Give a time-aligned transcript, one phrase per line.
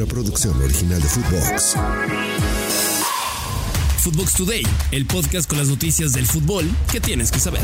[0.00, 1.76] una producción original de Footbox.
[3.98, 7.60] Footbox Today, el podcast con las noticias del fútbol que tienes que saber.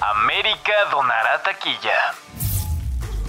[0.00, 1.92] América donará taquilla.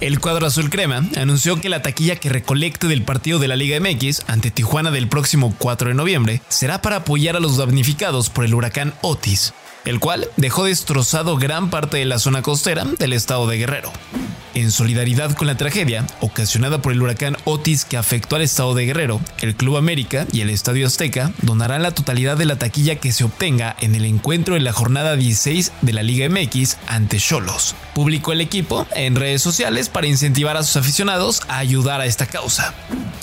[0.00, 3.78] El cuadro azul crema anunció que la taquilla que recolecte del partido de la Liga
[3.78, 8.46] MX ante Tijuana del próximo 4 de noviembre será para apoyar a los damnificados por
[8.46, 9.52] el huracán Otis,
[9.84, 13.92] el cual dejó destrozado gran parte de la zona costera del estado de Guerrero.
[14.54, 18.84] En solidaridad con la tragedia ocasionada por el huracán Otis que afectó al estado de
[18.84, 23.12] Guerrero, el Club América y el Estadio Azteca donarán la totalidad de la taquilla que
[23.12, 27.74] se obtenga en el encuentro de la jornada 16 de la Liga MX ante Cholos.
[27.94, 32.26] Publicó el equipo en redes sociales para incentivar a sus aficionados a ayudar a esta
[32.26, 32.74] causa.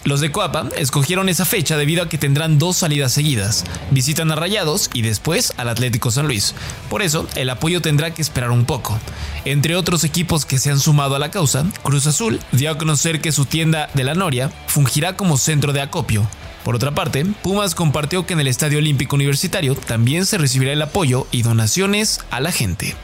[0.06, 3.66] Los de Coapa escogieron esa fecha debido a que tendrán dos salidas seguidas.
[3.92, 6.56] Visitan a Rayados y después al Atlético San Luis.
[6.90, 8.98] Por eso, el apoyo tendrá que esperar un poco.
[9.46, 13.22] Entre otros equipos que se han sumado a la causa, Cruz Azul dio a conocer
[13.22, 16.28] que su tienda de la Noria fungirá como centro de acopio.
[16.64, 20.82] Por otra parte, Pumas compartió que en el Estadio Olímpico Universitario también se recibirá el
[20.82, 22.96] apoyo y donaciones a la gente.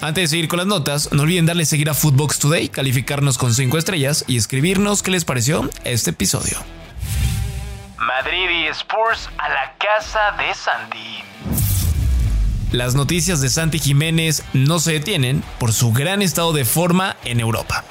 [0.00, 3.54] Antes de seguir con las notas, no olviden darle seguir a Footbox Today, calificarnos con
[3.54, 6.58] 5 estrellas y escribirnos qué les pareció este episodio.
[7.98, 11.24] Madrid y Spurs a la casa de Sandy.
[12.72, 17.38] Las noticias de Santi Jiménez no se detienen por su gran estado de forma en
[17.38, 17.84] Europa.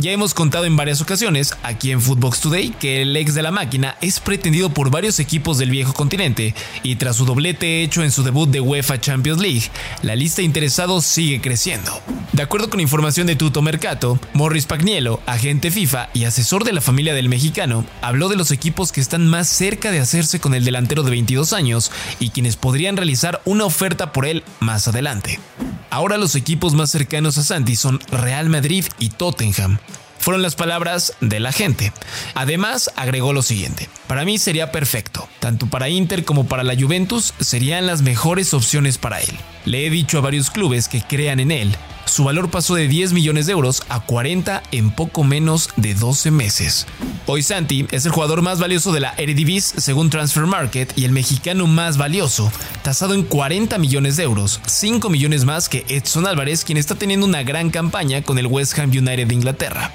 [0.00, 3.50] Ya hemos contado en varias ocasiones aquí en Footbox Today que el ex de la
[3.50, 6.54] máquina es pretendido por varios equipos del viejo continente
[6.84, 9.64] y tras su doblete hecho en su debut de UEFA Champions League,
[10.02, 12.00] la lista de interesados sigue creciendo.
[12.32, 16.80] De acuerdo con información de Tuto Mercato, Morris Pagnielo, agente FIFA y asesor de la
[16.80, 20.64] familia del mexicano, habló de los equipos que están más cerca de hacerse con el
[20.64, 25.40] delantero de 22 años y quienes podrían realizar una oferta por él más adelante.
[25.90, 29.78] Ahora los equipos más cercanos a Santi son Real Madrid y Tottenham.
[30.18, 31.92] Fueron las palabras de la gente.
[32.34, 33.88] Además, agregó lo siguiente.
[34.06, 35.28] Para mí sería perfecto.
[35.38, 39.38] Tanto para Inter como para la Juventus serían las mejores opciones para él.
[39.64, 41.74] Le he dicho a varios clubes que crean en él.
[42.08, 46.30] Su valor pasó de 10 millones de euros a 40 en poco menos de 12
[46.30, 46.86] meses.
[47.26, 51.12] Hoy Santi es el jugador más valioso de la Eredivisie según Transfer Market y el
[51.12, 52.50] mexicano más valioso,
[52.82, 57.26] tasado en 40 millones de euros, 5 millones más que Edson Álvarez, quien está teniendo
[57.26, 59.92] una gran campaña con el West Ham United de Inglaterra.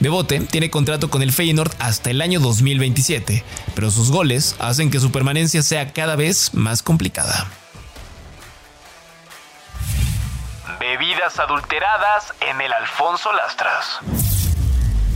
[0.00, 3.44] Bebote tiene contrato con el Feyenoord hasta el año 2027,
[3.74, 7.59] pero sus goles hacen que su permanencia sea cada vez más complicada.
[10.78, 14.00] Bebidas adulteradas en el Alfonso Lastras.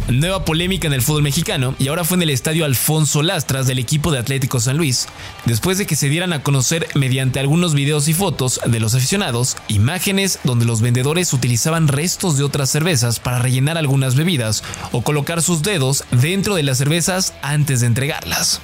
[0.08, 3.78] Nueva polémica en el fútbol mexicano y ahora fue en el estadio Alfonso Lastras del
[3.78, 5.08] equipo de Atlético San Luis,
[5.44, 9.56] después de que se dieran a conocer mediante algunos videos y fotos de los aficionados,
[9.68, 14.62] imágenes donde los vendedores utilizaban restos de otras cervezas para rellenar algunas bebidas
[14.92, 18.60] o colocar sus dedos dentro de las cervezas antes de entregarlas.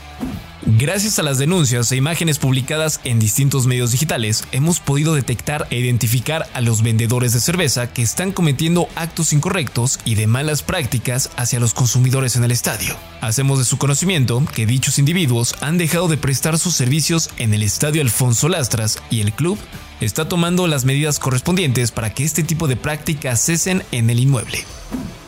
[0.79, 5.79] Gracias a las denuncias e imágenes publicadas en distintos medios digitales, hemos podido detectar e
[5.79, 11.31] identificar a los vendedores de cerveza que están cometiendo actos incorrectos y de malas prácticas
[11.37, 12.97] hacia los consumidores en el estadio.
[13.21, 17.65] Hacemos de su conocimiento que dichos individuos han dejado de prestar sus servicios en el
[17.65, 19.59] estadio Alfonso Lastras y el club
[20.01, 24.65] está tomando las medidas correspondientes para que este tipo de prácticas cesen en el inmueble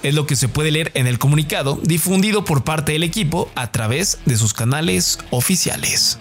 [0.02, 3.70] es lo que se puede leer en el comunicado difundido por parte del equipo a
[3.72, 6.18] través de sus canales oficiales.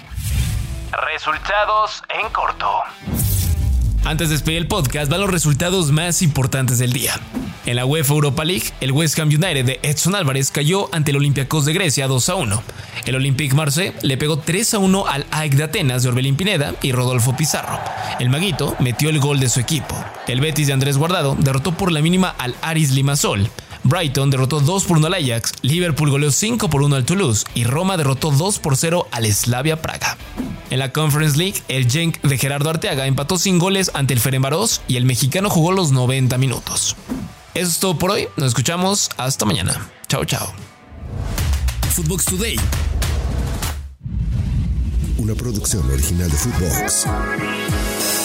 [0.92, 2.68] Resultados en corto.
[4.03, 7.14] Antes de despedir el podcast, van los resultados más importantes del día.
[7.68, 11.18] En la UEFA Europa League, el West Ham United de Edson Álvarez cayó ante el
[11.18, 12.63] Olympiacos de Grecia 2 a 1.
[13.06, 16.74] El Olympique Marseille le pegó 3 a 1 al AEK de Atenas de Orbelín Pineda
[16.81, 17.80] y Rodolfo Pizarro.
[18.19, 19.96] El Maguito metió el gol de su equipo.
[20.28, 23.52] El Betis de Andrés Guardado derrotó por la mínima al Aris Limassol.
[23.84, 27.64] Brighton derrotó 2 por 1 al Ajax, Liverpool goleó 5 por 1 al Toulouse y
[27.64, 30.18] Roma derrotó 2 por 0 al Slavia Praga.
[30.69, 34.81] En la Conference League, el Genk de Gerardo Arteaga empató sin goles ante el Ferenbaros
[34.88, 36.96] y el mexicano jugó los 90 minutos.
[37.53, 39.90] Eso es todo por hoy, nos escuchamos hasta mañana.
[40.08, 40.54] Chao, chao.
[41.92, 42.56] Footbox Today.
[45.18, 48.20] Una producción original de Footbox.